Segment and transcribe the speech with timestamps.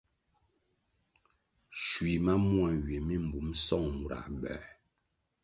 [1.83, 4.61] Schui ma mua nywie mi mbum song murãh bĕr.